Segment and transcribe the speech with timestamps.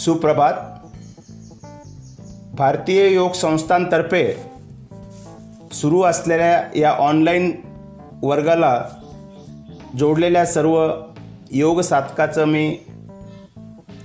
[0.00, 0.52] सुप्रभात.
[2.54, 4.22] भारतीय योग संस्थांतर्फे
[5.72, 7.50] सुरू असलेल्या या ऑनलाईन
[8.22, 8.84] वर्गाला
[9.98, 10.76] जोडलेल्या सर्व
[11.50, 12.78] योग साधकाचं मी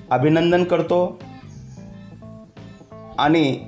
[0.09, 1.19] अभिनंदन करतो
[3.17, 3.59] आणि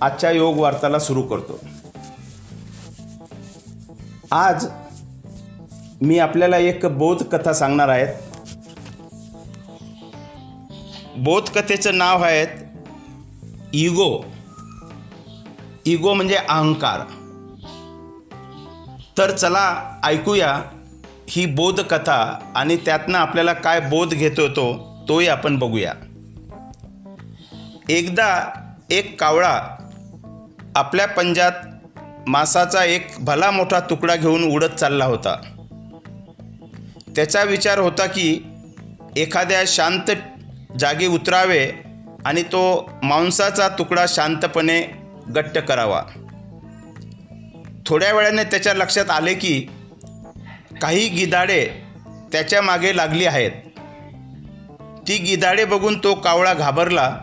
[0.00, 1.58] आजच्या योग वार्ताला सुरू करतो.
[4.30, 4.66] आज
[6.02, 8.33] मी आपल्याला एक बोध कथा सांगणार आहेत
[11.16, 12.48] बोधकथेचं नाव आहेत
[13.72, 14.24] इगो.
[15.84, 17.00] इगो म्हणजे अहंकार.
[19.18, 20.62] तर चला ऐकूया
[21.28, 25.94] ही बोधकथा आणि त्यातनं आपल्याला काय बोध घेतो तो तोही आपण बघूया.
[27.88, 28.42] एकदा
[28.90, 29.60] एक कावळा
[30.76, 31.52] आपल्या पंजात
[32.26, 35.36] मासाचा एक भला मोठा तुकडा घेऊन उडत चालला होता.
[37.16, 38.46] त्याचा विचार होता की
[39.16, 40.10] एखाद्या शांत
[40.78, 41.72] जागी उतरावे
[42.24, 44.82] आणि तो मांसाचा तुकडा शांतपणे
[45.34, 46.02] गट्ट करावा.
[47.86, 49.66] थोड्या वेळाने त्याच्या लक्षात आले की
[50.82, 51.68] काही गिधाडे
[52.32, 53.50] त्याच्यामागे लागली आहेत.
[55.08, 57.18] ती गिधाडे बघून तो कावळा घाबरला.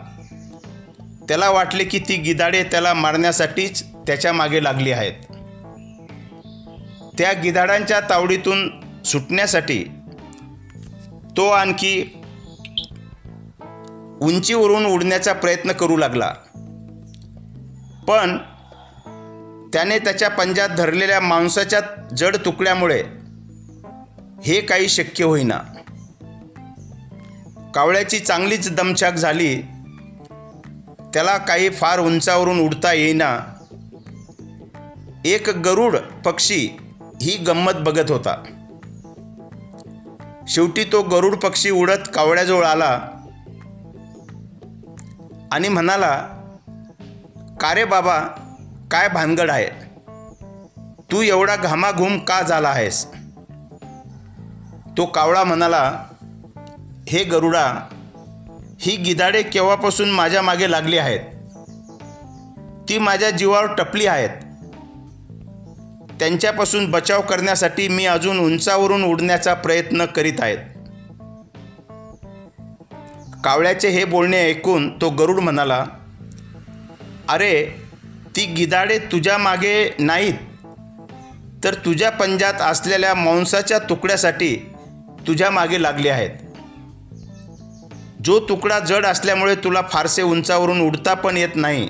[1.28, 5.12] त्याला वाटले की ती गिधाडे त्याला मारण्यासाठीच त्याच्यामागे लागली आहेत.
[7.18, 8.70] त्या गिधाडांच्या तावडीतून
[9.02, 9.84] सुटण्यासाठी
[11.36, 12.21] तो आणखी
[14.22, 16.30] उंचीवरून उडण्याचा प्रयत्न करू लागला.
[18.08, 18.38] पण
[19.72, 21.80] त्याने त्याच्या पंजात धरलेल्या मांसाच्या
[22.16, 23.02] जड तुकड्यामुळे
[24.44, 25.60] हे काही शक्य होईना.
[27.74, 29.62] कावळ्याची चांगलीच दमछाक झाली.
[31.14, 33.40] त्याला काही फार उंचावरून उडता येईना.
[35.24, 36.68] एक गरुड पक्षी
[37.22, 38.44] ही गंमत बघत होता.
[40.48, 43.11] शेवटी तो गरुड पक्षी उडत कावळ्याजवळ आला.
[45.52, 46.28] आणि म्हणाला
[47.60, 48.20] का रे बाबा
[48.90, 49.68] काय भानगड आहे?
[51.12, 53.06] तू एवढा घामाघूम का झाला आहेस?
[54.96, 56.02] तो कावळा म्हणाला
[57.08, 57.88] हे गरुडा
[58.80, 61.20] ही गिधाडे केव्हापासून माझ्या मागे लागली आहेत?
[62.88, 64.30] ती माझ्या जीवावर टपली आहेत.
[66.20, 70.58] त्यांच्यापासून बचाव करण्यासाठी मी अजून उंचावरून उडण्याचा प्रयत्न करीत आहेत.
[73.44, 75.86] कावळ्याचे हे बोलणे ऐकून तो गरुड म्हणाला
[77.28, 77.66] अरे
[78.36, 80.34] ती गिधाडे तुझ्या मागे नाहीत.
[81.64, 84.56] तर तुझ्या पंजात असलेल्या मांसाच्या तुकड्यासाठी
[85.26, 86.30] तुझ्या मागे लागले आहेत.
[88.24, 91.88] जो तुकडा जड असल्यामुळे तुला फारसे उंचावरून उडता पण येत नाही.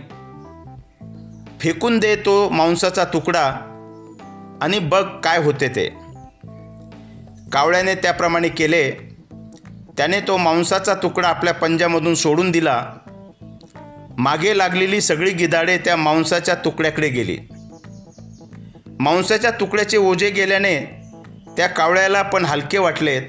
[1.61, 3.47] फेकून दे तो मांसाचा तुकडा
[4.63, 5.89] आणि बघ काय होते ते.
[7.53, 9.12] कावळ्याने त्याप्रमाणे केले.
[9.97, 12.93] त्याने तो मांसाचा तुकडा आपल्या पंजामधून सोडून दिला.
[14.19, 17.39] मागे लागलेली सगळी गिधाडे त्या मांसाच्या तुकड्याकडे गेली.
[19.01, 20.81] मांसाच्या तुकड्याचे ओझे गेल्याने
[21.57, 23.23] त्या कावळ्याला पण हलके वाटलेत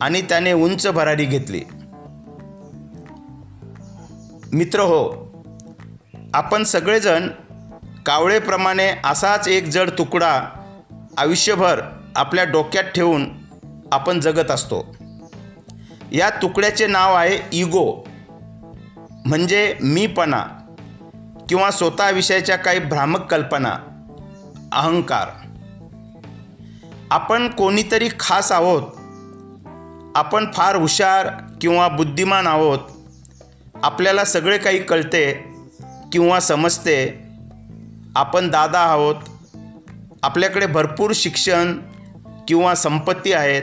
[0.00, 1.62] आणि त्याने उंच भरारी घेतली.
[4.52, 5.30] मित्र हो
[6.34, 7.28] आपण सगळेजण
[8.06, 10.42] कावळेप्रमाणे असाच एक जड तुकडा
[11.18, 11.80] आयुष्यभर
[12.16, 13.28] आपल्या डोक्यात ठेवून
[13.92, 14.96] आपण जगत असतो.
[16.12, 18.08] या तुकड्याचे नाव आहे इगो.
[19.26, 20.44] म्हणजे मीपणा
[21.48, 23.78] किंवा स्वतःविषयीच्या काही भ्रामक कल्पना
[24.72, 25.28] अहंकार.
[27.10, 28.82] आपण कोणीतरी खास आहोत.
[30.14, 31.28] आपण फार हुशार
[31.60, 32.78] किंवा बुद्धिमान आहोत.
[33.82, 35.52] आपल्याला सगळे काही कळते
[36.12, 37.22] किंवा समजते.
[38.16, 39.14] आपण दादा आहोत.
[40.22, 41.78] आपल्याकडे भरपूर शिक्षण
[42.48, 43.62] किंवा संपत्ती आहेत.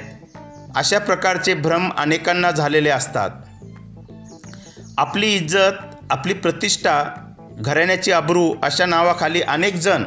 [0.77, 3.29] अशा प्रकारचे भ्रम अनेकांना झालेले असतात.
[4.97, 5.71] आपली इज्जत
[6.09, 7.03] आपली प्रतिष्ठा
[7.57, 10.03] घराण्याची अब्रू अशा नावाखाली अनेक जण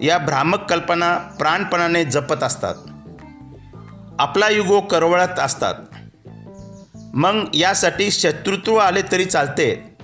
[0.00, 2.74] या भ्रामक कल्पना प्राणपणाने जपत असतात.
[4.18, 5.74] आपला युगो करवळत असतात.
[7.14, 9.96] मग यासाठी शत्रुत्व आले तरी चालते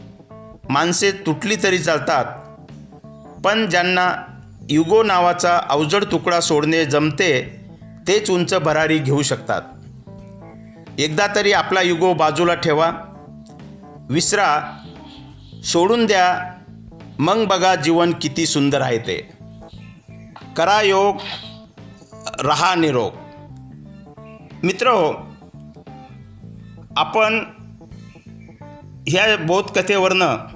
[0.68, 2.24] माणसे तुटली तरी चालतात.
[3.44, 4.14] पण ज्यांना
[4.70, 7.60] युगो नावाचा अवजड तुकडा सोडणे जमते
[8.08, 9.62] तेच उंच भरारी घेऊ शकतात.
[10.98, 12.90] एकदा तरी आपला युगो बाजूला ठेवा.
[14.10, 14.78] विसरा.
[15.64, 16.52] सोडून द्या.
[17.18, 19.32] मग बघा जीवन किती सुंदर आहे ते.
[20.56, 21.16] करा योग.
[22.40, 23.12] रहा निरोग.
[24.64, 25.36] मित्र हो
[26.96, 27.44] आपण
[29.08, 30.53] ह्या बोधकथेवरनं